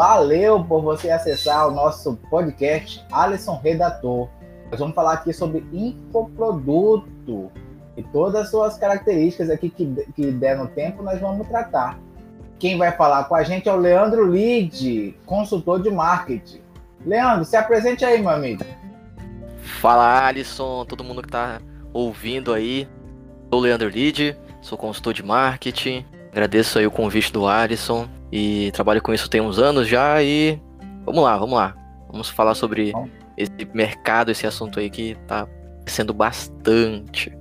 [0.00, 4.30] valeu por você acessar o nosso podcast Alisson Redator.
[4.70, 7.52] Nós vamos falar aqui sobre infoproduto
[7.98, 9.84] e todas as suas características aqui que,
[10.16, 11.98] que der no tempo, nós vamos tratar.
[12.58, 16.62] Quem vai falar com a gente é o Leandro Lide, consultor de marketing.
[17.04, 18.64] Leandro, se apresente aí, meu amigo.
[19.58, 21.60] Fala, Alisson, todo mundo que está
[21.92, 22.88] ouvindo aí.
[23.50, 26.06] Sou o Leandro Lide, sou consultor de marketing.
[26.30, 30.60] Agradeço aí o convite do Alisson e trabalho com isso tem uns anos já e
[31.04, 31.76] vamos lá, vamos lá.
[32.10, 32.92] Vamos falar sobre
[33.36, 35.46] esse mercado, esse assunto aí que está
[35.86, 37.36] sendo bastante.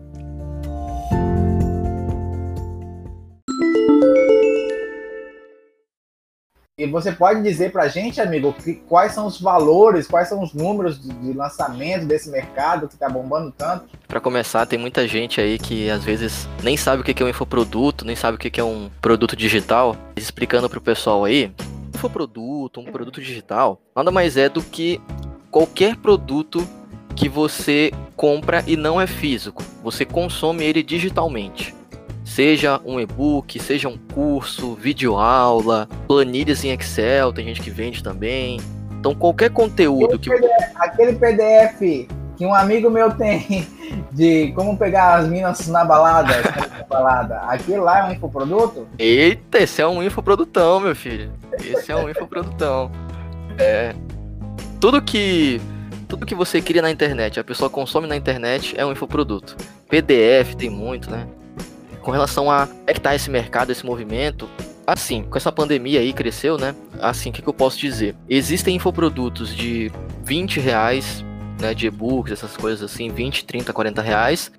[6.79, 10.41] E você pode dizer para a gente, amigo, que, quais são os valores, quais são
[10.41, 13.83] os números de, de lançamento desse mercado que está bombando tanto?
[14.07, 17.29] Para começar, tem muita gente aí que às vezes nem sabe o que é um
[17.29, 19.93] infoproduto, nem sabe o que é um produto digital.
[20.15, 21.51] Explicando para o pessoal aí,
[21.93, 25.01] infoproduto, um produto digital, nada mais é do que
[25.51, 26.65] qualquer produto
[27.13, 29.61] que você compra e não é físico.
[29.83, 31.75] Você consome ele digitalmente.
[32.39, 38.61] Seja um e-book, seja um curso, videoaula, planilhas em Excel, tem gente que vende também.
[38.97, 40.29] Então qualquer conteúdo aquele que.
[40.29, 43.67] PDF, aquele PDF que um amigo meu tem
[44.13, 46.33] de como pegar as minas na balada,
[46.79, 47.39] na balada.
[47.39, 48.87] Aquele lá é um infoproduto?
[48.97, 51.33] Eita, esse é um infoprodutão, meu filho.
[51.61, 52.89] Esse é um infoprodutão.
[53.57, 53.93] É.
[54.79, 55.59] Tudo que.
[56.07, 59.57] Tudo que você cria na internet, a pessoa consome na internet, é um infoproduto.
[59.89, 61.27] PDF tem muito, né?
[62.09, 64.49] Com relação a é que tá esse mercado, esse movimento,
[64.87, 66.73] assim, com essa pandemia aí cresceu, né?
[66.99, 68.15] Assim, o que, que eu posso dizer?
[68.27, 69.91] Existem infoprodutos de
[70.23, 71.23] 20 reais,
[71.61, 71.75] né?
[71.75, 74.51] De e-books, essas coisas assim, 20, 30, 40 reais.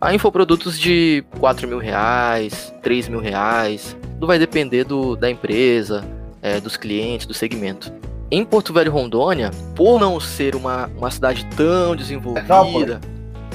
[0.00, 3.96] Há infoprodutos de 4 mil reais, 3 mil reais.
[4.14, 6.04] Tudo vai depender do, da empresa,
[6.40, 7.92] é, dos clientes, do segmento.
[8.30, 12.98] Em Porto Velho Rondônia, por não ser uma, uma cidade tão desenvolvida, metrópole.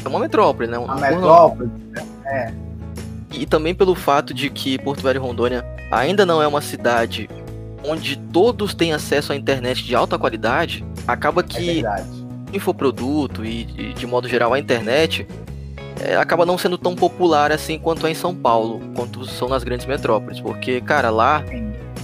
[0.04, 0.78] é uma metrópole, né?
[0.78, 1.72] Uma metrópole,
[2.26, 2.67] é
[3.32, 7.30] e também pelo fato de que Porto Velho Rondônia ainda não é uma cidade
[7.84, 12.06] onde todos têm acesso à internet de alta qualidade, acaba que é
[12.54, 15.28] infoproduto e, e, de modo geral a internet
[16.00, 19.64] é, acaba não sendo tão popular assim quanto é em São Paulo, quanto são nas
[19.64, 21.44] grandes metrópoles, porque cara lá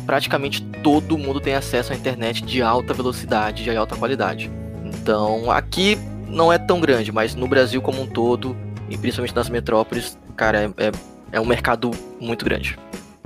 [0.06, 4.52] praticamente todo mundo tem acesso à internet de alta velocidade, de alta qualidade.
[4.84, 5.98] Então aqui
[6.28, 8.56] não é tão grande, mas no Brasil como um todo
[8.90, 10.92] e principalmente nas metrópoles, cara, é, é
[11.34, 12.78] é um mercado muito grande.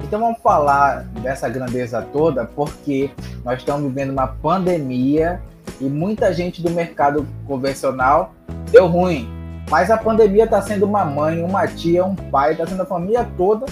[0.02, 3.12] Então vamos falar dessa grandeza toda, porque
[3.44, 5.42] nós estamos vivendo uma pandemia
[5.82, 8.34] e muita gente do mercado convencional
[8.72, 9.30] deu ruim.
[9.70, 13.28] Mas a pandemia está sendo uma mãe, uma tia, um pai, está sendo a família
[13.36, 13.66] toda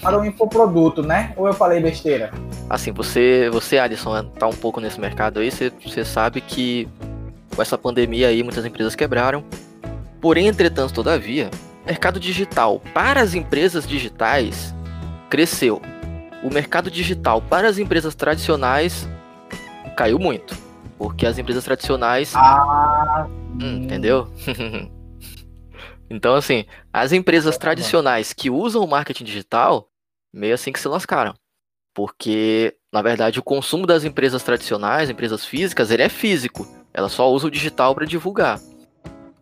[0.00, 1.34] para o infoproduto, né?
[1.36, 2.30] Ou eu falei besteira?
[2.70, 6.88] Assim, você, você Alisson, tá um pouco nesse mercado aí, você, você sabe que
[7.54, 9.44] com essa pandemia aí muitas empresas quebraram.
[10.22, 11.50] Porém, entretanto, todavia,
[11.84, 14.74] mercado digital para as empresas digitais
[15.28, 15.80] cresceu.
[16.42, 19.08] O mercado digital para as empresas tradicionais
[19.96, 20.56] caiu muito.
[20.98, 22.34] Porque as empresas tradicionais.
[22.36, 23.26] Ah,
[23.60, 24.28] hum, entendeu?
[26.08, 29.88] então, assim, as empresas tradicionais que usam o marketing digital,
[30.32, 31.34] meio assim que se lascaram.
[31.94, 36.66] Porque, na verdade, o consumo das empresas tradicionais, empresas físicas, ele é físico.
[36.94, 38.60] Ela só usa o digital para divulgar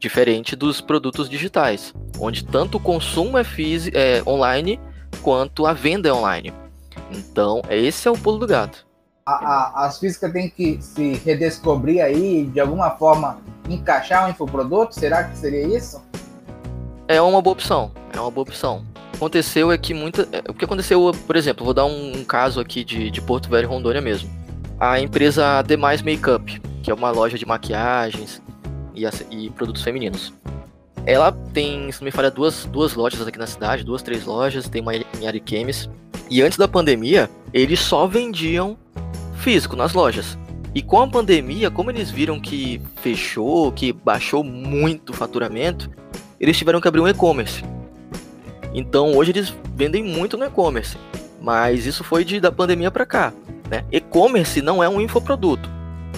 [0.01, 3.45] diferente dos produtos digitais, onde tanto o consumo é,
[3.93, 4.81] é online
[5.23, 6.53] quanto a venda é online.
[7.13, 8.87] Então, esse é o pulo do gato.
[9.27, 13.39] A, a, as físicas têm que se redescobrir aí, de alguma forma
[13.69, 14.95] encaixar um infoproduto?
[14.95, 16.03] Será que seria isso?
[17.07, 18.85] É uma boa opção, é uma boa opção.
[19.15, 20.27] Aconteceu é que muita.
[20.33, 23.51] É, o que aconteceu, por exemplo, vou dar um, um caso aqui de, de Porto
[23.51, 24.31] Velho Rondônia mesmo.
[24.79, 28.41] A empresa Demais Makeup, que é uma loja de maquiagens,
[28.95, 30.33] e, e produtos femininos.
[31.07, 34.69] Ela tem, se não me falha, duas, duas lojas aqui na cidade, duas, três lojas,
[34.69, 35.89] tem uma em Ariquemes.
[36.29, 38.77] E antes da pandemia, eles só vendiam
[39.37, 40.39] físico nas lojas.
[40.75, 45.91] E com a pandemia, como eles viram que fechou, que baixou muito o faturamento,
[46.39, 47.65] eles tiveram que abrir um e-commerce.
[48.73, 50.97] Então hoje eles vendem muito no e-commerce.
[51.41, 53.33] Mas isso foi de, da pandemia para cá.
[53.69, 53.85] Né?
[53.91, 55.69] E-commerce não é um infoproduto.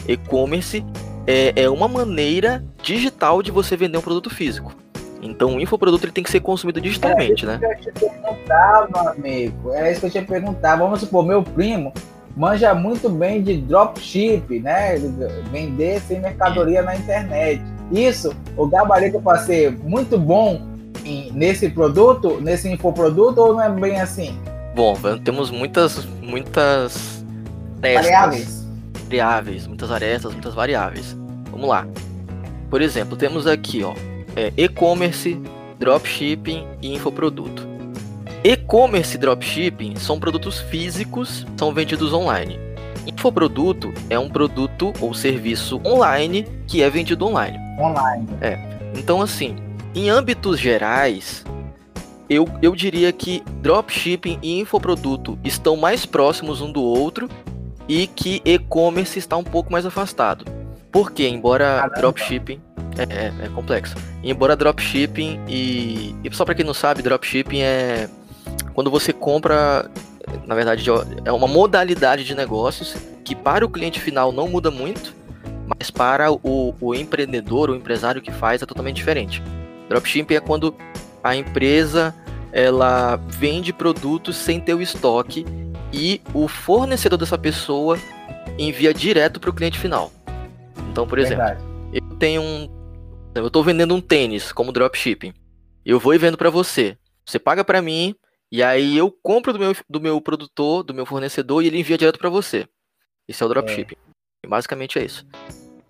[0.07, 0.85] E-commerce
[1.27, 4.75] é, é uma maneira digital de você vender um produto físico.
[5.21, 7.61] Então o infoproduto ele tem que ser consumido digitalmente, né?
[7.63, 9.73] É isso que eu te perguntar, meu amigo.
[9.73, 10.77] É isso que eu te perguntar.
[10.77, 11.93] Vamos supor, meu primo
[12.37, 14.97] manja muito bem de dropship, né?
[15.51, 17.63] Vender sem mercadoria na internet.
[17.91, 20.61] Isso, o gabarito para ser muito bom
[21.33, 24.39] nesse produto, nesse infoproduto, ou não é bem assim?
[24.75, 27.25] Bom, temos muitas, muitas
[27.81, 28.05] testas.
[28.05, 28.62] Variáveis
[29.13, 31.15] variáveis, muitas arestas, muitas variáveis.
[31.51, 31.87] Vamos lá.
[32.71, 33.93] Por exemplo, temos aqui, ó,
[34.35, 35.39] é, e-commerce,
[35.79, 37.69] dropshipping e infoproduto.
[38.43, 42.59] E-commerce e dropshipping são produtos físicos, são vendidos online.
[43.07, 47.59] Infoproduto é um produto ou serviço online que é vendido online.
[47.79, 48.27] Online.
[48.41, 48.59] É.
[48.97, 49.57] Então, assim,
[49.95, 51.45] em âmbitos gerais,
[52.31, 57.29] eu, eu diria que dropshipping e infoproduto estão mais próximos um do outro
[57.93, 60.47] e que e-commerce está um pouco mais afastado.
[60.91, 61.97] Porque, embora Caramba.
[61.97, 62.59] dropshipping
[62.97, 63.95] é, é, é, complexo.
[64.25, 68.09] Embora dropshipping e, e só para quem não sabe, dropshipping é
[68.73, 69.91] quando você compra,
[70.47, 70.83] na verdade,
[71.23, 75.15] é uma modalidade de negócios que para o cliente final não muda muito,
[75.67, 79.43] mas para o, o empreendedor, o empresário que faz é totalmente diferente.
[79.91, 80.75] Dropshipping é quando
[81.23, 82.15] a empresa
[82.53, 85.45] ela vende produtos sem ter o estoque
[85.93, 87.99] e o fornecedor dessa pessoa
[88.59, 90.13] envia direto para o cliente final.
[90.91, 91.65] Então, por exemplo, Verdade.
[91.93, 92.69] eu tenho um,
[93.35, 95.33] eu estou vendendo um tênis como dropshipping.
[95.85, 96.97] Eu vou e vendo para você.
[97.25, 98.15] Você paga para mim
[98.51, 101.97] e aí eu compro do meu, do meu produtor, do meu fornecedor e ele envia
[101.97, 102.67] direto para você.
[103.27, 103.97] Esse é o dropshipping.
[104.45, 104.49] É.
[104.49, 105.27] Basicamente é isso.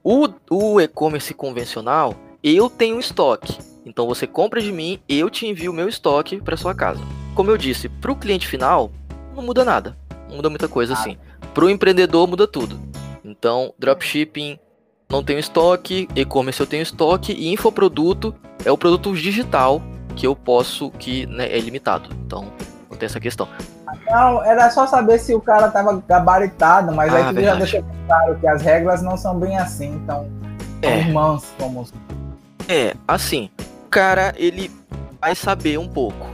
[0.04, 3.58] O, o e-commerce convencional, eu tenho estoque.
[3.84, 7.00] Então você compra de mim, eu te envio o meu estoque para sua casa.
[7.34, 8.92] Como eu disse, para o cliente final,
[9.34, 9.96] não muda nada.
[10.28, 11.16] Não muda muita coisa assim.
[11.52, 12.78] Para o empreendedor, muda tudo.
[13.24, 14.58] Então, dropshipping
[15.08, 18.34] não tenho estoque, e-commerce eu tenho estoque, e infoproduto
[18.64, 19.82] é o produto digital
[20.16, 22.08] que eu posso, que né, é limitado.
[22.24, 22.50] Então,
[22.90, 23.46] não tem essa questão.
[24.06, 27.84] Não, era só saber se o cara tava gabaritado, mas ah, aí tu já deixou
[28.06, 30.30] claro que as regras não são bem assim, então
[30.80, 31.00] é.
[31.00, 31.86] irmãos como.
[32.68, 33.50] É, assim,
[33.84, 34.70] o cara, ele
[35.20, 36.31] vai saber um pouco.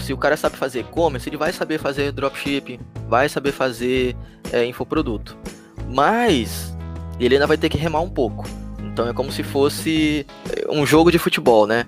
[0.00, 4.16] Se o cara sabe fazer e-commerce, ele vai saber fazer dropshipping, vai saber fazer
[4.52, 5.36] é, infoproduto.
[5.88, 6.74] Mas
[7.18, 8.46] ele ainda vai ter que remar um pouco.
[8.80, 11.86] Então é como se fosse é, um jogo de futebol, né?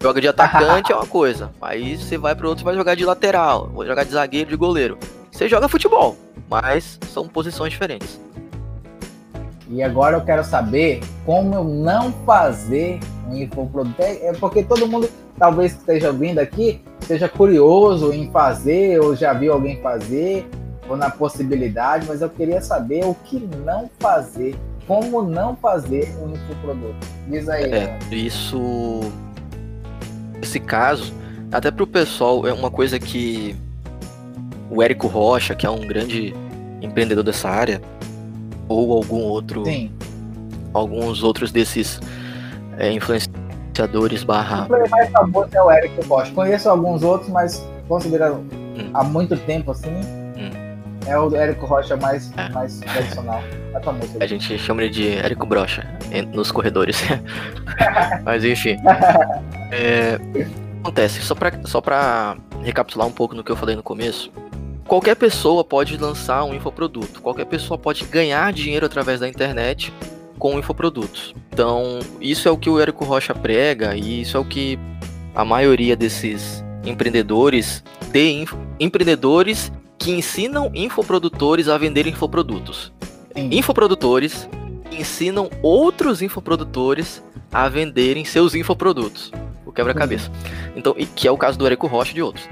[0.00, 1.50] Joga de atacante é uma coisa.
[1.62, 4.98] Aí você vai para outro vai jogar de lateral, vou jogar de zagueiro, de goleiro.
[5.30, 6.16] Você joga futebol,
[6.48, 8.20] mas são posições diferentes.
[9.68, 14.00] E agora eu quero saber como eu não fazer um infoproduto.
[14.02, 15.08] É, é porque todo mundo,
[15.38, 20.46] talvez esteja ouvindo aqui, seja curioso em fazer, ou já viu alguém fazer,
[20.88, 24.56] ou na possibilidade, mas eu queria saber o que não fazer.
[24.86, 27.06] Como não fazer um infoproduto.
[27.26, 27.72] Diz aí.
[27.72, 29.00] É, isso
[30.44, 31.12] esse caso,
[31.50, 33.56] até para o pessoal, é uma coisa que
[34.70, 36.34] o Érico Rocha, que é um grande
[36.82, 37.80] empreendedor dessa área,
[38.68, 39.64] ou algum outro.
[39.64, 39.90] Sim.
[40.72, 42.00] Alguns outros desses
[42.76, 42.92] é,
[43.74, 44.66] influenciadores barra.
[44.66, 46.32] O mais famoso é o Érico Rocha.
[46.32, 48.90] Conheço alguns outros, mas considero hum.
[48.94, 49.90] há muito tempo assim.
[50.36, 50.50] Hum.
[51.06, 52.48] É o Érico Rocha mais, é.
[52.50, 53.42] mais tradicional.
[53.82, 54.16] Famoso.
[54.22, 55.86] A gente chama ele de Érico Brocha
[56.32, 57.02] nos corredores.
[58.24, 58.76] mas enfim.
[59.72, 60.18] É,
[60.80, 64.30] acontece, só pra, só pra recapitular um pouco no que eu falei no começo,
[64.86, 69.92] qualquer pessoa pode lançar um infoproduto, qualquer pessoa pode ganhar dinheiro através da internet
[70.38, 71.34] com infoprodutos.
[71.52, 74.78] Então, isso é o que o Érico Rocha prega e isso é o que
[75.34, 82.92] a maioria desses empreendedores, de info, empreendedores que ensinam infoprodutores a vender infoprodutos.
[83.34, 83.50] Sim.
[83.52, 84.48] Infoprodutores
[84.90, 87.22] que ensinam outros infoprodutores
[87.52, 89.32] a venderem seus infoprodutos
[89.74, 90.30] quebra-cabeça.
[90.76, 92.48] Então, que é o caso do Érico Rocha e de outros.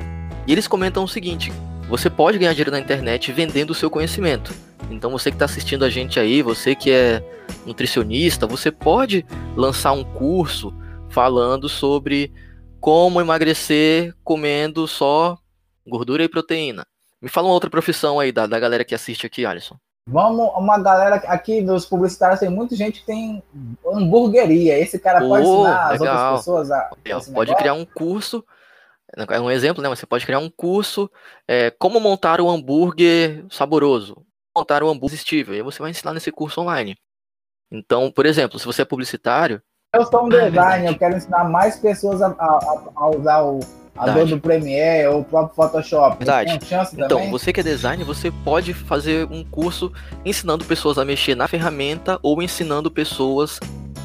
[0.46, 1.52] E eles comentam o seguinte:
[1.88, 4.52] você pode ganhar dinheiro na internet vendendo o seu conhecimento.
[4.90, 7.22] Então, você que está assistindo a gente aí, você que é
[7.66, 9.24] nutricionista, você pode
[9.56, 10.72] lançar um curso
[11.08, 12.32] falando sobre
[12.80, 15.38] como emagrecer comendo só
[15.86, 16.86] gordura e proteína.
[17.20, 19.76] Me fala uma outra profissão aí da, da galera que assiste aqui, Alisson.
[20.04, 23.40] Vamos, uma galera aqui dos publicitários tem muita gente que tem
[23.86, 24.76] hamburgueria.
[24.76, 25.92] Esse cara pode ensinar legal.
[25.92, 26.90] as outras pessoas a.
[27.32, 28.44] pode criar um curso.
[29.28, 29.88] É um exemplo, né?
[29.88, 31.08] Você pode criar um curso
[31.46, 34.16] é, como montar um hambúrguer saboroso,
[34.56, 35.54] montar um hambúrguer irresistível.
[35.54, 36.96] E você vai ensinar nesse curso online.
[37.72, 39.62] Então, por exemplo, se você é publicitário.
[39.94, 43.60] Eu sou um ah, designer, eu quero ensinar mais pessoas a, a, a usar o,
[43.96, 46.18] a dor do Premiere ou o próprio Photoshop.
[46.18, 46.58] Verdade.
[46.94, 47.30] então, também?
[47.30, 49.92] você que é designer, você pode fazer um curso
[50.24, 53.58] ensinando pessoas a mexer na ferramenta ou ensinando pessoas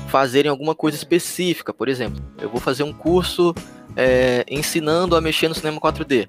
[0.08, 1.74] fazerem alguma coisa específica.
[1.74, 3.54] Por exemplo, eu vou fazer um curso
[3.96, 6.28] é, ensinando a mexer no cinema 4D.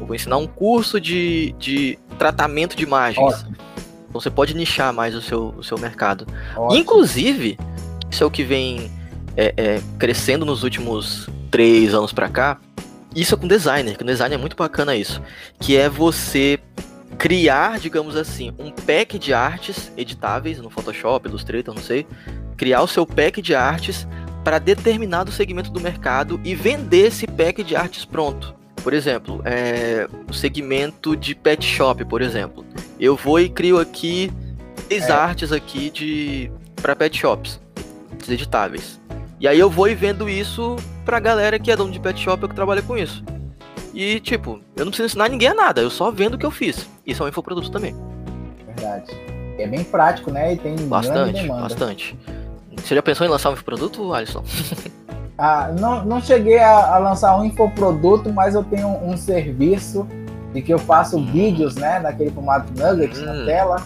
[0.00, 3.34] Eu vou ensinar um curso de, de tratamento de imagens.
[3.34, 3.67] Ótimo.
[4.08, 6.26] Então você pode nichar mais o seu, o seu mercado.
[6.56, 6.80] Ótimo.
[6.80, 7.58] Inclusive,
[8.10, 8.90] isso é o que vem
[9.36, 12.58] é, é, crescendo nos últimos três anos para cá,
[13.14, 15.22] isso é com designer, com design é muito bacana isso.
[15.60, 16.58] Que é você
[17.16, 22.06] criar, digamos assim, um pack de artes editáveis no Photoshop, Illustrator, não sei,
[22.56, 24.06] criar o seu pack de artes
[24.44, 28.57] para determinado segmento do mercado e vender esse pack de artes pronto.
[28.82, 32.64] Por exemplo, é, o segmento de pet shop, por exemplo.
[32.98, 34.30] Eu vou e crio aqui
[34.88, 35.12] três é.
[35.12, 37.60] artes aqui de para pet shops,
[38.28, 38.98] editáveis.
[39.40, 42.42] E aí eu vou e vendo isso pra galera que é dono de pet shop
[42.42, 43.22] ou que trabalha com isso.
[43.94, 46.50] E, tipo, eu não preciso ensinar ninguém a nada, eu só vendo o que eu
[46.50, 46.88] fiz.
[47.06, 47.94] Isso é um infoproduto também.
[48.66, 49.10] Verdade.
[49.58, 50.54] É bem prático, né?
[50.54, 52.18] E tem bastante, bastante.
[52.76, 54.44] Você já pensou em lançar um infoproduto, Alisson?
[55.38, 60.04] ah, não, não cheguei a, a, lançar um infoproduto, mas eu tenho um, um serviço
[60.52, 61.26] de que eu faço hum.
[61.26, 63.24] vídeos, né, naquele formato nuggets hum.
[63.24, 63.76] na tela,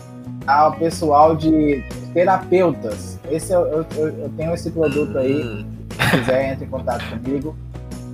[0.47, 3.18] ao pessoal de terapeutas.
[3.30, 5.42] Esse eu, eu, eu tenho esse produto aí.
[5.42, 5.66] Hum.
[5.90, 7.54] Se quiser, entre em contato comigo.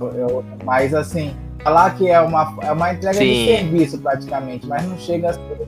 [0.01, 3.25] Eu, mas assim, falar que é uma, é uma entrega Sim.
[3.25, 5.67] de serviço praticamente, mas não chega a ser,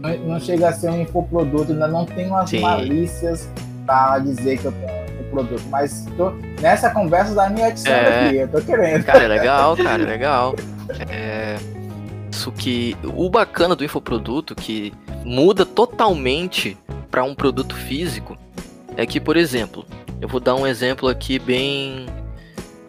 [0.00, 2.60] não, não chega a ser um infoproduto, ainda não tenho as Sim.
[2.60, 3.48] malícias
[3.86, 4.97] para dizer que eu tenho
[5.44, 6.30] produto, mas tô,
[6.60, 8.26] nessa conversa da minha edição é...
[8.26, 9.04] aqui, eu tô querendo.
[9.04, 10.54] Cara, é legal, cara, é legal.
[11.10, 11.56] É,
[12.30, 14.92] isso que o bacana do infoproduto que
[15.24, 16.76] muda totalmente
[17.10, 18.36] para um produto físico
[18.96, 19.84] é que, por exemplo,
[20.20, 22.06] eu vou dar um exemplo aqui bem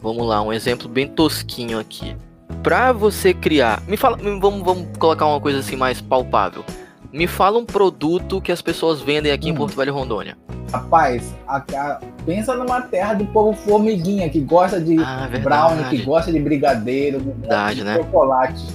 [0.01, 2.15] Vamos lá, um exemplo bem tosquinho aqui.
[2.63, 6.63] Para você criar, me fala, vamos, vamos colocar uma coisa assim mais palpável.
[7.11, 9.53] Me fala um produto que as pessoas vendem aqui hum.
[9.53, 10.37] em Porto Velho Rondônia.
[10.71, 16.03] Rapaz, a, a, pensa numa terra do povo formiguinha que gosta de ah, brownie, que
[16.03, 17.95] gosta de brigadeiro, verdade, de né?
[17.95, 18.65] chocolate.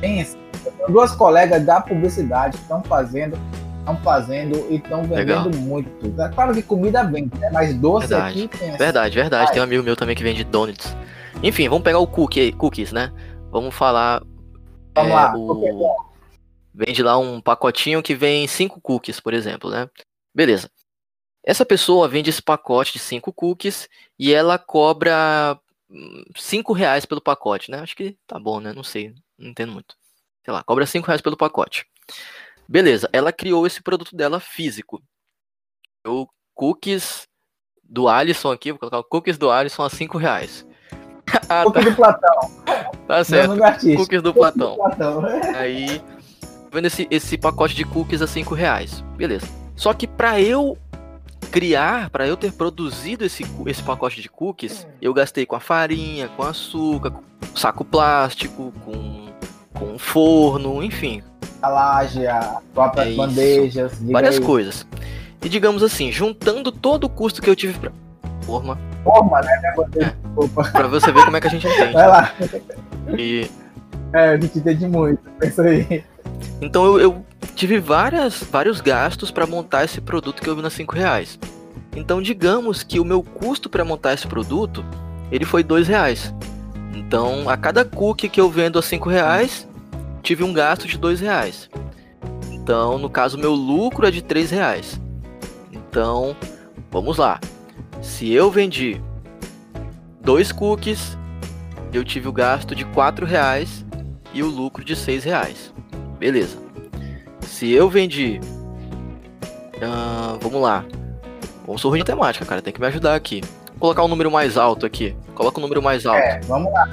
[0.00, 0.36] Pensa,
[0.88, 3.38] duas colegas da publicidade estão fazendo
[3.84, 5.60] estão fazendo e estão vendendo Legal.
[5.60, 6.20] muito.
[6.20, 7.50] É claro que comida vende, né?
[7.52, 8.44] Mas doce verdade.
[8.44, 8.76] aqui tem.
[8.76, 9.52] Verdade, verdade.
[9.52, 10.96] Tem um amigo meu também que vende donuts.
[11.42, 13.12] Enfim, vamos pegar o cookie, cookies, né?
[13.50, 14.22] Vamos falar.
[14.94, 15.36] Vamos é, lá.
[15.36, 15.94] O...
[16.74, 19.88] Vende lá um pacotinho que vem cinco cookies, por exemplo, né?
[20.34, 20.68] Beleza.
[21.44, 25.58] Essa pessoa vende esse pacote de cinco cookies e ela cobra
[25.90, 27.80] hum, cinco reais pelo pacote, né?
[27.80, 28.72] Acho que tá bom, né?
[28.72, 29.94] Não sei, não entendo muito.
[30.44, 31.86] Sei lá, cobra cinco reais pelo pacote.
[32.66, 35.02] Beleza, ela criou esse produto dela físico.
[36.06, 37.28] O cookies
[37.82, 40.66] do Alisson aqui, vou colocar o cookies do Alisson a 5 reais.
[41.48, 41.90] ah, cookies tá.
[41.90, 42.50] do Platão.
[43.06, 43.56] Tá certo.
[43.96, 44.70] Cookies do Platão.
[44.72, 45.22] Do Platão.
[45.54, 46.02] Aí,
[46.72, 49.00] vendo esse, esse pacote de cookies a 5 reais.
[49.16, 49.46] Beleza.
[49.76, 50.78] Só que para eu
[51.54, 56.26] criar, para eu ter produzido esse, esse pacote de cookies, eu gastei com a farinha,
[56.26, 57.22] com açúcar, com
[57.54, 59.28] saco plástico, com,
[59.72, 61.22] com forno, enfim,
[61.62, 63.92] a laje, a própria é bandejas.
[64.02, 64.42] Várias aí.
[64.42, 64.84] coisas.
[65.44, 67.92] E digamos assim, juntando todo o custo que eu tive pra.
[68.42, 68.76] Forma.
[69.04, 69.62] Forma, né?
[69.96, 70.72] É.
[70.72, 71.92] Pra você ver como é que a gente entende.
[71.92, 72.34] Vai lá.
[73.16, 73.48] E.
[74.12, 75.22] É, a gente entende muito.
[75.38, 76.04] Pensa aí.
[76.60, 80.72] Então eu, eu tive várias, vários gastos para montar esse produto que eu vi nas
[80.72, 81.38] 5 reais.
[81.96, 84.84] Então digamos que o meu custo para montar esse produto
[85.30, 86.34] ele foi dois reais.
[86.94, 89.66] Então a cada cookie que eu vendo a 5 reais,
[90.22, 91.68] tive um gasto de dois reais.
[92.50, 94.98] Então, no caso, meu lucro é de três reais.
[95.70, 96.34] Então,
[96.90, 97.38] vamos lá.
[98.00, 98.98] Se eu vendi
[100.22, 101.18] dois cookies,
[101.92, 103.84] eu tive o gasto de quatro reais
[104.32, 105.74] e o lucro de seis reais.
[106.18, 106.63] Beleza.
[107.54, 108.40] Se eu vendi,
[109.76, 110.84] uh, vamos lá.
[111.64, 112.60] Vamos sorrir de temática, cara.
[112.60, 113.42] Tem que me ajudar aqui.
[113.68, 115.16] Vou colocar um número mais alto aqui.
[115.36, 116.18] Coloca um número mais alto.
[116.18, 116.90] É, vamos lá.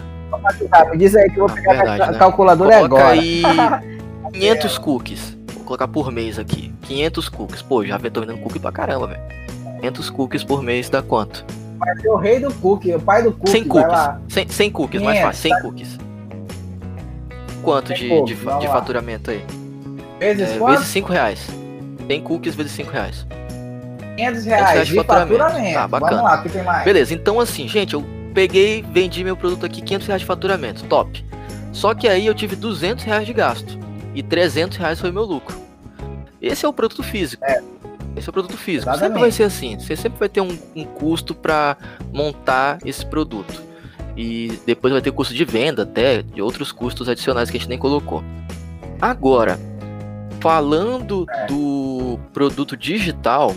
[0.92, 2.18] Me diz aí que eu vou pegar Verdade, a né?
[2.20, 3.10] calculadora Coloca agora.
[3.10, 3.42] aí
[4.34, 5.38] 500 cookies.
[5.56, 6.72] Vou colocar por mês aqui.
[6.84, 7.62] 500 cookies.
[7.64, 9.22] Pô, já tô vendendo cookie pra caramba, velho.
[9.80, 11.44] 500 cookies por mês dá quanto?
[11.80, 13.50] Vai ser o rei do cookie, o pai do cookie.
[13.50, 14.00] 100 cookies.
[14.30, 15.42] 100, 100 cookies, 500, mais fácil.
[15.42, 15.62] 100 tá?
[15.62, 15.98] cookies.
[17.64, 19.44] Quanto de, cookies, de, de faturamento aí?
[20.22, 21.48] Vezes é, Vezes 5 reais.
[22.06, 23.26] 100 cookies vezes 5 reais.
[24.18, 25.38] 500 reais, 500 reais de, de faturamento.
[25.40, 25.74] faturamento.
[25.74, 26.12] Tá, bacana.
[26.12, 26.86] Vamos lá, o que tem mais?
[26.86, 31.26] Beleza, então assim, gente, eu peguei, vendi meu produto aqui, 500 reais de faturamento, top.
[31.74, 33.80] Só que aí eu tive 200 reais de gasto
[34.14, 35.60] e 300 reais foi meu lucro.
[36.40, 37.44] Esse é o produto físico.
[37.44, 37.60] É.
[38.16, 38.92] Esse é o produto físico.
[38.92, 39.08] Exatamente.
[39.08, 39.80] Sempre vai ser assim.
[39.80, 41.78] Você sempre vai ter um, um custo para
[42.14, 43.64] montar esse produto.
[44.16, 47.70] E depois vai ter custo de venda até, de outros custos adicionais que a gente
[47.70, 48.24] nem colocou.
[49.00, 49.58] Agora,
[50.42, 53.54] falando do produto digital,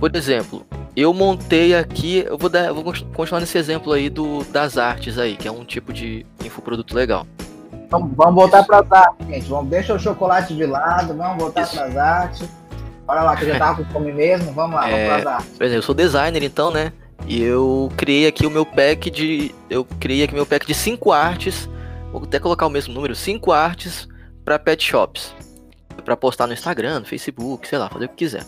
[0.00, 2.84] por exemplo, eu montei aqui, eu vou, dar, eu vou
[3.14, 7.26] continuar nesse exemplo aí do, das artes aí, que é um tipo de infoproduto legal.
[7.88, 9.48] Vamos, vamos voltar para as artes, gente.
[9.48, 12.48] Vamos, deixa o chocolate de lado, vamos voltar para as artes.
[13.06, 15.36] Olha lá, que eu já tava com fome mesmo, vamos lá, é, vamos para as
[15.38, 15.56] artes.
[15.56, 16.92] Por exemplo, eu sou designer então, né?
[17.26, 19.54] E eu criei aqui o meu pack de.
[19.70, 21.68] Eu criei aqui meu pack de cinco artes.
[22.10, 24.08] Vou até colocar o mesmo número, cinco artes
[24.44, 25.32] para pet shops.
[26.04, 28.44] Para postar no Instagram, no Facebook, sei lá, fazer o que quiser.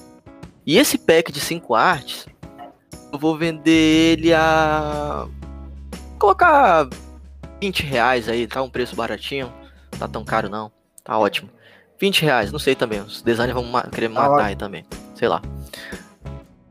[0.66, 2.26] E esse pack de 5 artes,
[3.12, 5.26] eu vou vender ele a.
[6.18, 6.88] Colocar
[7.60, 9.52] 20 reais aí, tá um preço baratinho.
[9.98, 10.72] Tá tão caro não.
[11.02, 11.50] Tá ótimo.
[12.00, 13.00] 20 reais, não sei também.
[13.00, 14.84] Os designers vão querer me tá matar aí também.
[15.14, 15.40] Sei lá.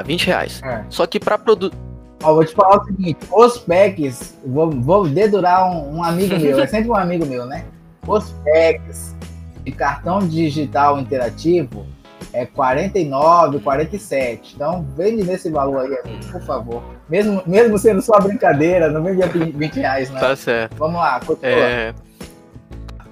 [0.03, 0.61] 20 reais.
[0.63, 0.85] É.
[0.89, 1.75] Só que pra produzir.
[2.23, 6.59] Ó, vou te falar o seguinte: os packs, vou, vou dedurar um, um amigo meu,
[6.59, 7.65] é sempre um amigo meu, né?
[8.07, 9.15] Os packs
[9.63, 11.86] de cartão digital interativo
[12.32, 14.55] é 49, 47.
[14.55, 16.84] Então, vende nesse valor aí, por favor.
[17.10, 20.20] Mesmo, mesmo sendo só brincadeira, não vende a 20 reais, né?
[20.20, 20.75] Tá certo.
[20.75, 21.51] Vamos lá, continua.
[21.51, 21.93] É...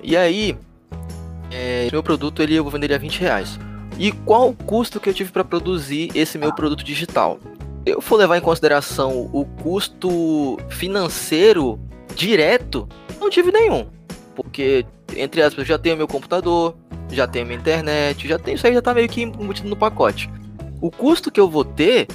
[0.02, 0.58] E aí,
[1.52, 3.60] é, meu produto ele eu vou vender a 20 reais.
[4.00, 7.38] E qual o custo que eu tive para produzir esse meu produto digital?
[7.86, 11.80] Eu for levar em consideração o custo financeiro
[12.16, 12.88] direto,
[13.20, 13.88] não tive nenhum.
[14.44, 16.76] Porque, entre aspas, eu já tenho meu computador,
[17.10, 20.30] já tenho minha internet, já tenho isso aí, já tá meio que embutido no pacote.
[20.82, 22.08] O custo que eu vou ter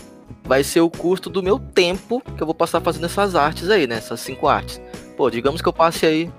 [0.45, 3.87] vai ser o custo do meu tempo que eu vou passar fazendo essas artes aí,
[3.87, 3.97] né?
[3.97, 4.81] Essas cinco artes.
[5.17, 6.31] Pô, digamos que eu passe aí.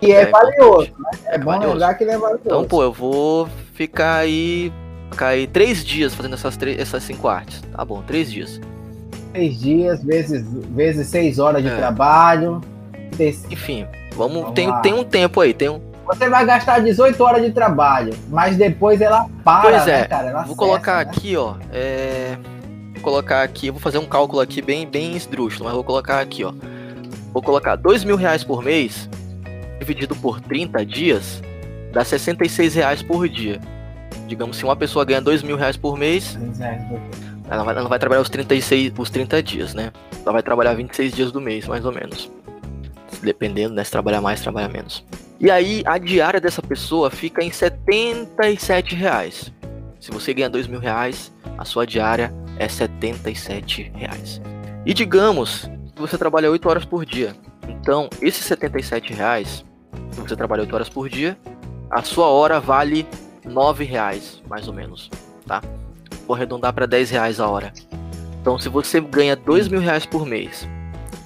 [0.00, 1.10] E é, é valioso, né?
[1.26, 1.72] É, é bom valioso.
[1.72, 2.42] lembrar que ele é valioso.
[2.44, 4.72] Então, pô, eu vou ficar aí.
[5.10, 7.62] Ficar aí três dias fazendo essas, três, essas cinco artes.
[7.72, 8.60] Tá bom, três dias.
[9.32, 11.76] Três dias, vezes, vezes seis horas de é.
[11.76, 12.60] trabalho.
[13.50, 14.40] Enfim, vamos.
[14.40, 18.14] vamos tem, tem um tempo aí, tem um, você vai gastar 18 horas de trabalho,
[18.28, 20.00] mas depois ela para, pois é.
[20.02, 20.28] Né, cara?
[20.28, 21.10] Ela vou colocar né?
[21.10, 21.54] aqui, ó.
[21.72, 22.36] É...
[22.92, 26.44] Vou colocar aqui, vou fazer um cálculo aqui bem, bem esdrúxulo, mas vou colocar aqui,
[26.44, 26.52] ó.
[27.32, 29.08] Vou colocar 2 mil reais por mês,
[29.78, 31.42] dividido por 30 dias,
[31.92, 33.60] dá 66 reais por dia.
[34.26, 36.38] Digamos, se uma pessoa ganha 2 mil reais por mês,
[37.50, 39.90] ela vai, ela vai trabalhar os 36, os 30 dias, né?
[40.22, 42.30] Ela vai trabalhar 26 dias do mês, mais ou menos.
[43.24, 43.82] Dependendo, né?
[43.82, 45.04] Se trabalhar mais, trabalhar menos.
[45.40, 49.52] E aí a diária dessa pessoa fica em 77 reais.
[49.98, 54.40] Se você ganha 2 mil reais, a sua diária é 77 reais.
[54.84, 57.34] E digamos que você trabalha 8 horas por dia.
[57.68, 59.64] Então, esses 77 reais,
[60.10, 61.38] se você trabalha 8 horas por dia,
[61.90, 63.06] a sua hora vale
[63.44, 65.10] 9 reais, mais ou menos,
[65.46, 65.62] tá?
[66.26, 67.72] Vou arredondar para 10 reais a hora.
[68.40, 70.68] Então, se você ganha 2 mil reais por mês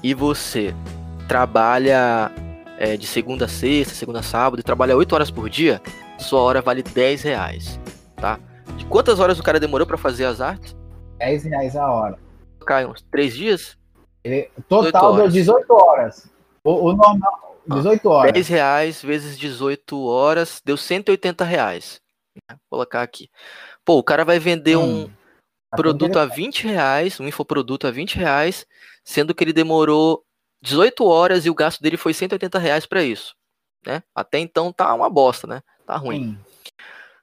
[0.03, 0.75] e você
[1.29, 2.33] trabalha
[2.79, 5.81] é, de segunda a sexta, segunda a sábado, e trabalha 8 horas por dia,
[6.19, 7.79] sua hora vale 10 reais,
[8.17, 8.41] tá?
[8.77, 10.75] De quantas horas o cara demorou para fazer as artes?
[11.19, 12.19] 10 reais a hora.
[12.67, 13.79] Cai uns 3 dias?
[14.25, 16.29] Ele, total deu 18 horas.
[16.65, 18.33] O, o normal, 18 horas.
[18.33, 22.01] 10 reais vezes 18 horas deu 180 reais.
[22.49, 23.29] Vou colocar aqui.
[23.85, 25.05] Pô, o cara vai vender hum.
[25.05, 28.67] um produto a 20 reais, um infoproduto a 20 reais,
[29.05, 30.25] sendo que ele demorou
[30.63, 33.35] 18 horas e o gasto dele foi 180 reais para isso.
[33.87, 34.03] Né?
[34.15, 35.63] Até então tá uma bosta, né?
[35.87, 36.33] Tá ruim.
[36.33, 36.39] Sim.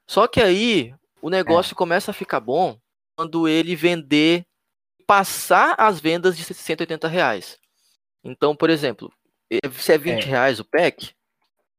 [0.06, 1.76] Só que aí o negócio é.
[1.76, 2.78] começa a ficar bom
[3.16, 4.46] quando ele vender,
[5.06, 7.58] passar as vendas de 180 reais.
[8.22, 9.12] Então, por exemplo,
[9.72, 10.26] se é 20 é.
[10.26, 11.14] reais o pack,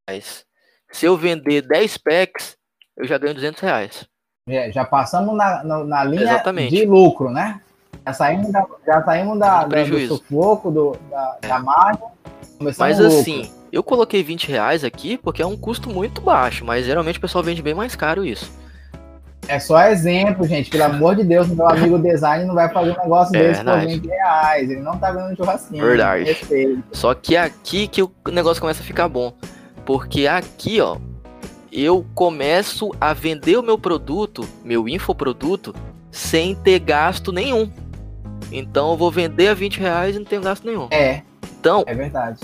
[0.08, 0.46] mas
[0.92, 2.58] se eu vender 10 packs,
[2.96, 4.08] eu já ganho 200 reais.
[4.48, 6.74] É, já passamos na, na, na linha Exatamente.
[6.74, 7.62] de lucro, né?
[8.08, 11.48] Já saímos da, já saímos da, da do sufoco, do, da, é.
[11.50, 12.04] da margem.
[12.58, 17.18] Mas assim, eu coloquei 20 reais aqui porque é um custo muito baixo, mas geralmente
[17.18, 18.50] o pessoal vende bem mais caro isso.
[19.50, 20.70] É só exemplo, gente.
[20.70, 23.80] Pelo amor de Deus, meu amigo design não vai fazer um negócio é, desse por
[23.80, 24.70] 20 reais.
[24.70, 25.86] Ele não tá vendo churrasquinho.
[25.86, 26.38] Verdade.
[26.94, 29.34] Só que é aqui que o negócio começa a ficar bom.
[29.86, 30.98] Porque aqui, ó,
[31.72, 35.76] eu começo a vender o meu produto, meu infoproduto,
[36.10, 37.70] sem ter gasto nenhum.
[38.52, 40.88] Então eu vou vender a 20 reais e não tenho gasto nenhum.
[40.92, 41.22] É.
[41.60, 41.84] Então.
[41.88, 42.40] É verdade.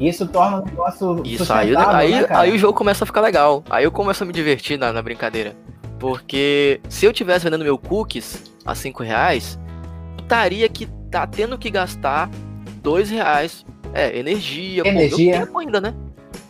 [0.00, 1.22] Isso torna o negócio.
[1.24, 3.64] Isso aí, aí, né, aí o jogo começa a ficar legal.
[3.68, 5.56] Aí eu começo a me divertir na, na brincadeira.
[5.98, 9.58] Porque se eu tivesse vendendo meu cookies a 5 reais,
[10.20, 12.30] estaria que tá tendo que gastar
[12.82, 13.66] 2 reais.
[13.92, 15.46] É, energia, energia.
[15.46, 15.94] Pô, ainda, né?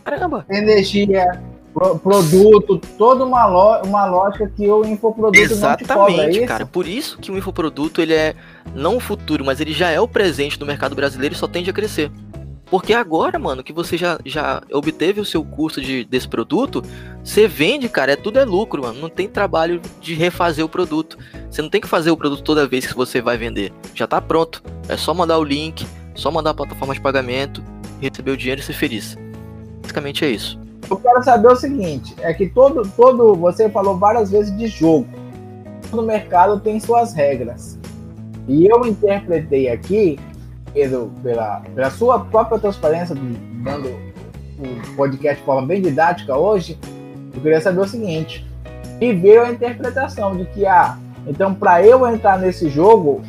[0.04, 0.44] Caramba.
[0.50, 1.40] Energia,
[1.72, 6.66] Pro, produto, toda uma, lo, uma lógica que o infoproduto Exatamente, não cobra, é cara.
[6.66, 8.34] Por isso que o infoproduto ele é
[8.74, 11.70] não o futuro, mas ele já é o presente do mercado brasileiro e só tende
[11.70, 12.10] a crescer.
[12.70, 16.82] Porque agora, mano, que você já, já obteve o seu custo de, desse produto,
[17.24, 19.00] você vende, cara, é tudo é lucro, mano.
[19.00, 21.16] Não tem trabalho de refazer o produto.
[21.50, 23.72] Você não tem que fazer o produto toda vez que você vai vender.
[23.94, 24.62] Já tá pronto.
[24.86, 27.64] É só mandar o link, só mandar a plataforma de pagamento,
[28.00, 29.16] receber o dinheiro e ser feliz.
[29.80, 30.60] Basicamente é isso.
[30.90, 35.06] Eu quero saber o seguinte, é que todo, todo, você falou várias vezes de jogo.
[35.90, 37.78] Todo mercado tem suas regras.
[38.46, 40.18] E eu interpretei aqui,
[40.72, 43.14] pelo, pela, pela sua própria transparência,
[43.62, 43.88] dando
[44.58, 46.78] o podcast de forma bem didática hoje,
[47.34, 48.46] eu queria saber o seguinte.
[49.00, 50.96] E veio a interpretação de que, ah,
[51.26, 53.22] então para eu entrar nesse jogo,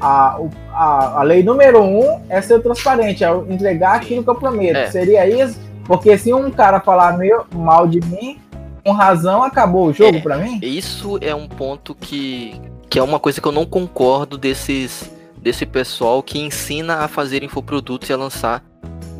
[0.00, 0.38] a,
[0.72, 4.76] a, a lei número um é ser transparente, é entregar aquilo que eu prometo.
[4.76, 4.90] É.
[4.90, 5.58] Seria isso?
[5.86, 8.38] Porque se um cara falar meu, mal de mim,
[8.84, 10.58] com razão, acabou o jogo é, para mim?
[10.62, 15.64] Isso é um ponto que, que é uma coisa que eu não concordo desses desse
[15.64, 18.64] pessoal que ensina a fazer infoprodutos e a lançar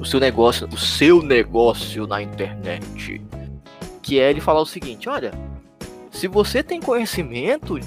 [0.01, 3.23] o seu negócio, o seu negócio na internet.
[4.03, 5.33] Que é ele falar o seguinte, olha,
[6.11, 7.79] se você tem conhecimento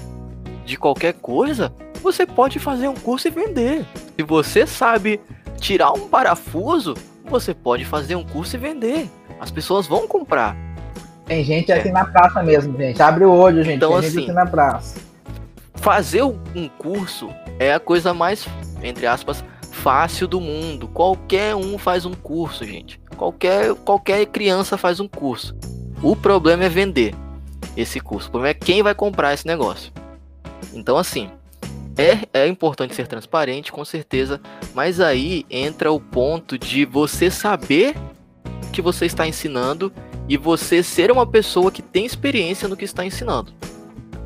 [0.64, 1.70] de qualquer coisa,
[2.02, 3.84] você pode fazer um curso e vender.
[4.16, 5.20] Se você sabe
[5.58, 6.94] tirar um parafuso,
[7.30, 9.08] você pode fazer um curso e vender.
[9.40, 10.56] As pessoas vão comprar.
[11.24, 11.92] Tem gente aqui é.
[11.92, 13.00] na praça mesmo, gente.
[13.00, 13.76] Abre o olho, gente.
[13.76, 15.00] Então, Tem assim, aqui na praça.
[15.76, 18.46] Fazer um curso é a coisa mais,
[18.82, 20.88] entre aspas, fácil do mundo.
[20.88, 23.00] Qualquer um faz um curso, gente.
[23.16, 25.56] Qualquer, qualquer criança faz um curso.
[26.02, 27.14] O problema é vender
[27.76, 28.28] esse curso.
[28.28, 29.92] O problema é quem vai comprar esse negócio.
[30.74, 31.30] Então, assim,
[31.96, 34.40] é, é importante ser transparente, com certeza,
[34.74, 37.94] mas aí entra o ponto de você saber
[38.72, 39.92] que você está ensinando
[40.28, 43.52] e você ser uma pessoa que tem experiência no que está ensinando.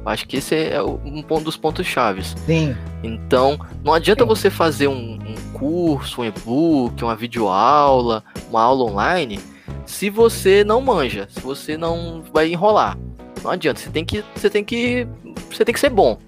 [0.05, 2.37] Acho que esse é um dos pontos chaves.
[2.45, 2.77] Sim.
[3.03, 4.29] Então, não adianta Sim.
[4.29, 9.41] você fazer um, um curso, um e-book, uma videoaula, uma aula online,
[9.87, 12.99] se você não manja, se você não vai enrolar.
[13.43, 15.07] Não adianta, você tem que, você tem que,
[15.51, 16.19] você tem que ser bom.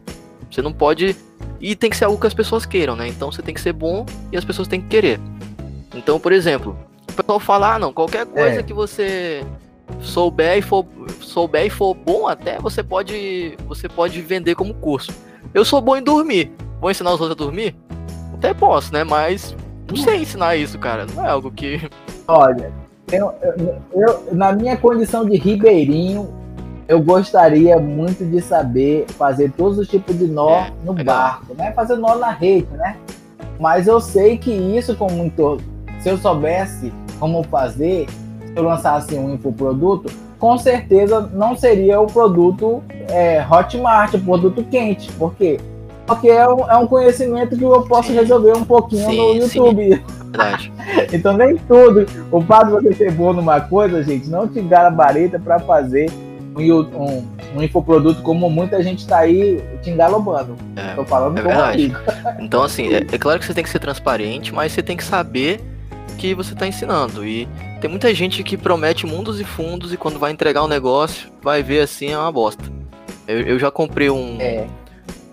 [0.51, 1.17] Você não pode
[1.61, 3.09] e tem que ser algo que as pessoas queiram, né?
[3.09, 5.21] Então você tem que ser bom e as pessoas têm que querer.
[5.95, 6.77] Então, por exemplo,
[7.11, 8.63] o pessoal fala, ah, não, qualquer coisa é.
[8.63, 9.45] que você
[10.01, 10.85] souber e for
[11.21, 15.13] souber e for bom até, você pode você pode vender como curso.
[15.55, 16.53] Eu sou bom em dormir.
[16.81, 17.75] Vou ensinar os outros a dormir?
[18.35, 19.05] Até posso, né?
[19.05, 19.57] Mas
[19.89, 21.07] não sei ensinar isso, cara.
[21.07, 21.89] Não é algo que
[22.29, 22.73] Olha,
[23.13, 26.29] eu, eu, eu na minha condição de ribeirinho,
[26.89, 31.17] eu gostaria muito de saber fazer todos os tipos de nó é, no legal.
[31.17, 31.73] barco, né?
[31.73, 32.97] Fazer nó na rede, né?
[33.59, 35.59] Mas eu sei que isso, como muito,
[35.99, 38.07] se eu soubesse como fazer,
[38.47, 44.63] se eu lançasse um infoproduto, com certeza não seria o produto é, Hotmart, o produto
[44.65, 45.11] quente.
[45.13, 45.59] Por quê?
[46.07, 49.95] Porque é um, é um conhecimento que eu posso resolver um pouquinho sim, no YouTube.
[49.95, 50.17] Sim.
[51.15, 52.05] Então nem tudo.
[52.31, 56.11] O fato de você ser bom numa coisa, gente, não te gabarita para fazer
[56.57, 60.57] um, um, infoproduto como muita gente está aí te engalobando.
[60.75, 61.93] É, Tô falando é verdade.
[62.41, 65.05] Então, assim, é, é, claro que você tem que ser transparente, mas você tem que
[65.05, 65.61] saber
[66.19, 67.27] que você está ensinando.
[67.27, 67.47] E
[67.81, 71.63] tem muita gente que promete mundos e fundos e quando vai entregar um negócio, vai
[71.63, 72.65] ver assim, é uma bosta.
[73.27, 74.37] Eu, eu já comprei um.
[74.41, 74.67] É.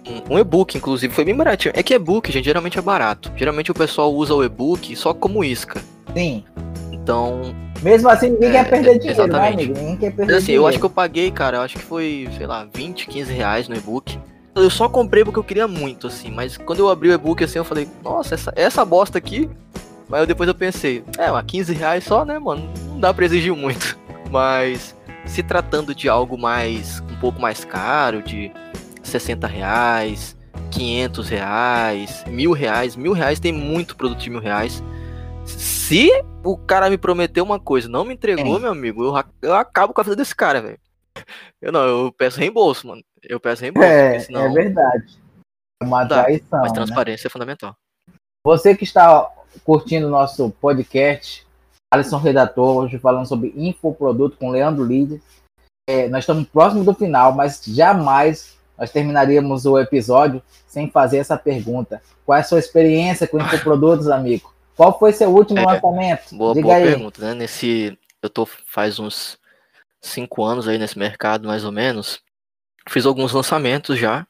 [0.06, 1.72] Um, um e-book, inclusive, foi bem baratinho.
[1.76, 3.32] É que e-book, gente, geralmente é barato.
[3.38, 5.82] Geralmente o pessoal usa o e-book só como isca.
[6.14, 6.44] Sim.
[6.92, 9.56] Então, mesmo assim, ninguém é, quer perder dinheiro, exatamente.
[9.58, 9.80] né, amigo?
[9.80, 10.64] Ninguém quer perder assim, dinheiro.
[10.64, 13.68] Eu acho que eu paguei, cara, eu acho que foi, sei lá, 20, 15 reais
[13.68, 14.18] no e-book.
[14.56, 17.60] Eu só comprei porque eu queria muito, assim, mas quando eu abri o e-book, assim,
[17.60, 19.50] eu falei, nossa, essa, essa bosta aqui.
[20.08, 22.70] Mas depois eu pensei, é, mas 15 reais só, né, mano?
[22.88, 23.98] Não dá pra exigir muito.
[24.30, 28.52] Mas se tratando de algo mais, um pouco mais caro, de
[29.02, 30.36] 60 reais,
[30.72, 34.84] 500 reais, mil reais, mil reais tem muito produto de mil reais.
[35.46, 36.10] Se
[36.44, 38.60] o cara me prometeu uma coisa, não me entregou, é.
[38.60, 40.80] meu amigo, eu, eu acabo com a vida desse cara, velho.
[41.62, 43.04] Eu não, eu peço reembolso, mano.
[43.22, 43.88] Eu peço reembolso.
[43.88, 44.46] É, senão...
[44.46, 45.18] é verdade.
[45.82, 46.60] É uma traição.
[46.60, 46.76] Mas né?
[46.76, 47.30] transparência né?
[47.30, 47.76] é fundamental.
[48.46, 49.30] Você que está
[49.64, 51.46] curtindo o nosso podcast,
[51.94, 55.22] Alisson Redator, hoje falando sobre infoproduto com Leandro Líder.
[55.88, 61.38] É, nós estamos próximo do final, mas jamais nós terminaríamos o episódio sem fazer essa
[61.38, 62.02] pergunta.
[62.26, 64.54] Qual é a sua experiência com infoprodutos, amigo?
[64.76, 66.36] Qual foi seu último é, lançamento?
[66.36, 66.84] Boa, Diga boa aí.
[66.84, 67.34] pergunta, né?
[67.34, 69.38] Nesse, eu tô faz uns
[70.02, 72.22] cinco anos aí nesse mercado, mais ou menos.
[72.90, 74.28] Fiz alguns lançamentos já.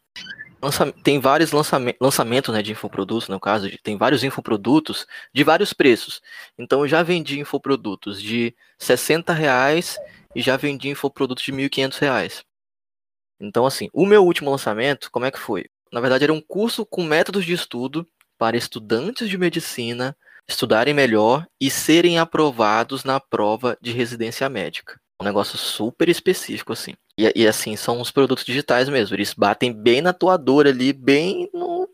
[0.61, 5.73] Lança, tem vários lançame, lançamentos né, de infoprodutos, no caso, tem vários infoprodutos de vários
[5.73, 6.21] preços.
[6.57, 9.97] Então eu já vendi infoprodutos de 60 reais
[10.33, 12.45] e já vendi infoprodutos de 1.500 reais.
[13.39, 15.65] Então, assim, o meu último lançamento, como é que foi?
[15.91, 20.15] Na verdade, era um curso com métodos de estudo para estudantes de medicina
[20.47, 24.99] estudarem melhor e serem aprovados na prova de residência médica.
[25.21, 26.93] Um negócio super específico, assim.
[27.17, 29.15] E, e assim, são os produtos digitais mesmo.
[29.15, 31.87] Eles batem bem na tua dor ali, bem no,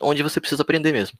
[0.00, 1.18] onde você precisa aprender mesmo.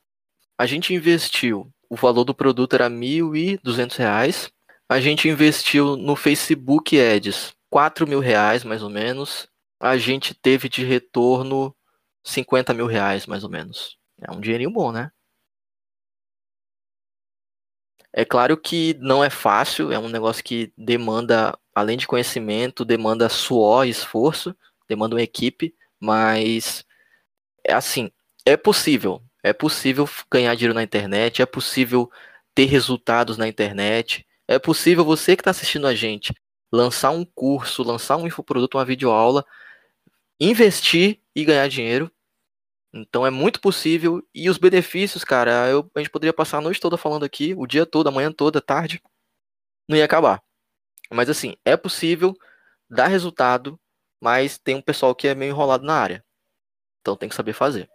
[0.59, 4.51] A gente investiu, o valor do produto era R$ 1.200.
[4.89, 9.49] A gente investiu no Facebook Ads R$ mil reais, mais ou menos.
[9.81, 11.75] A gente teve de retorno
[12.25, 13.97] 50 mil reais, mais ou menos.
[14.21, 15.11] É um dinheirinho bom, né?
[18.13, 23.29] É claro que não é fácil, é um negócio que demanda além de conhecimento, demanda
[23.29, 24.55] suor e esforço,
[24.89, 26.85] demanda uma equipe, mas
[27.65, 28.11] é assim,
[28.45, 29.23] é possível.
[29.43, 32.11] É possível ganhar dinheiro na internet, é possível
[32.55, 36.35] ter resultados na internet, é possível você que está assistindo a gente
[36.73, 39.45] lançar um curso, lançar um infoproduto, uma videoaula,
[40.41, 42.11] investir e ganhar dinheiro.
[42.93, 44.23] Então é muito possível.
[44.35, 47.67] E os benefícios, cara, eu, a gente poderia passar a noite toda falando aqui, o
[47.67, 49.01] dia todo, a manhã toda, tarde,
[49.89, 50.43] não ia acabar.
[51.13, 52.35] Mas assim, é possível,
[52.89, 53.79] dá resultado,
[54.21, 56.25] mas tem um pessoal que é meio enrolado na área.
[57.01, 57.89] Então tem que saber fazer.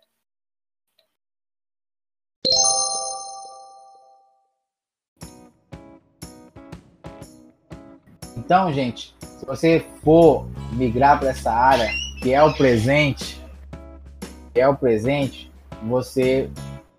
[8.38, 11.90] Então, gente, se você for migrar para essa área,
[12.22, 13.35] que é o presente,
[14.56, 15.52] é o presente,
[15.84, 16.50] você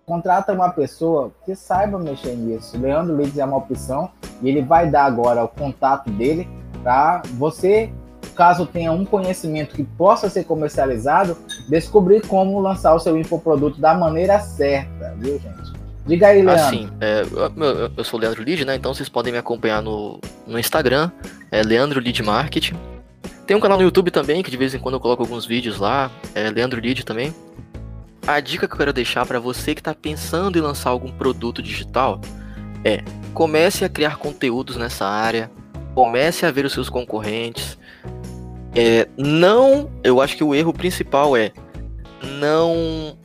[0.05, 2.77] contrata uma pessoa que saiba mexer nisso.
[2.77, 4.09] Leandro Leeds é uma opção
[4.41, 6.47] e ele vai dar agora o contato dele
[6.81, 7.91] para você,
[8.35, 13.93] caso tenha um conhecimento que possa ser comercializado, descobrir como lançar o seu infoproduto da
[13.93, 15.73] maneira certa, viu, gente?
[16.05, 16.63] Diga aí, Leandro.
[16.63, 18.75] Assim, é, eu, eu, sou o Leandro Lead, né?
[18.75, 21.11] Então vocês podem me acompanhar no, no Instagram,
[21.51, 22.75] é Leandro Lead Marketing.
[23.47, 25.77] Tem um canal no YouTube também, que de vez em quando eu coloco alguns vídeos
[25.77, 27.33] lá, é Leandro Lead também.
[28.27, 31.61] A dica que eu quero deixar para você que está pensando em lançar algum produto
[31.61, 32.19] digital
[32.83, 33.01] é
[33.33, 35.49] comece a criar conteúdos nessa área,
[35.95, 37.77] comece a ver os seus concorrentes.
[38.75, 41.53] É, não, eu acho que o erro principal é
[42.21, 43.17] não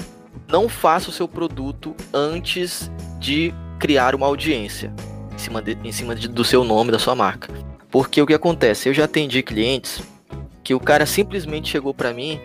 [0.46, 4.94] não faça o seu produto antes de criar uma audiência
[5.34, 7.52] em cima, de, em cima de, do seu nome, da sua marca.
[7.90, 8.88] Porque o que acontece?
[8.88, 10.11] Eu já atendi clientes
[10.62, 12.40] que o cara simplesmente chegou para mim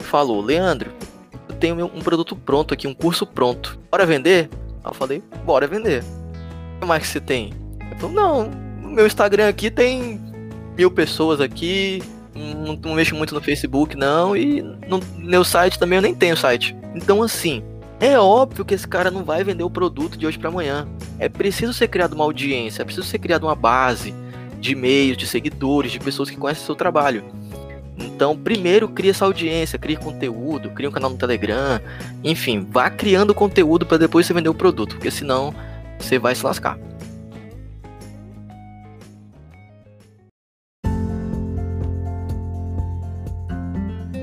[0.00, 0.92] e falou: Leandro,
[1.48, 3.78] eu tenho um produto pronto aqui, um curso pronto.
[3.90, 4.48] Bora vender?
[4.84, 6.02] eu falei: Bora vender.
[6.76, 7.52] O que mais que você tem?
[7.90, 8.50] Eu falei: Não,
[8.82, 10.20] meu Instagram aqui tem
[10.76, 12.02] mil pessoas aqui,
[12.34, 16.36] não, não, mexo muito no Facebook, não, e no meu site também eu nem tenho
[16.36, 16.76] site.
[16.94, 17.62] Então, assim,
[18.00, 20.86] é óbvio que esse cara não vai vender o produto de hoje para amanhã.
[21.18, 24.12] É preciso ser criado uma audiência, é preciso ser criada uma base
[24.58, 27.24] de e-mails, de seguidores, de pessoas que conhecem o seu trabalho.
[27.96, 31.80] Então, primeiro cria essa audiência, cria conteúdo, cria um canal no Telegram,
[32.22, 35.54] enfim, vá criando conteúdo para depois você vender o produto, porque senão
[35.98, 36.78] você vai se lascar.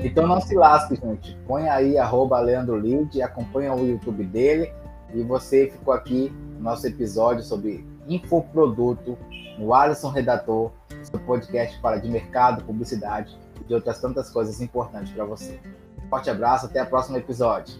[0.04, 1.38] Então não se lasque, gente.
[1.46, 4.70] Põe aí arroba Leandro Lid, acompanha o YouTube dele
[5.14, 9.16] e você ficou aqui no nosso episódio sobre infoproduto
[9.58, 10.70] no Alisson Redator,
[11.02, 15.60] seu podcast para de mercado, publicidade de outras tantas coisas importantes para você.
[16.08, 17.74] Forte abraço, até o próximo episódio.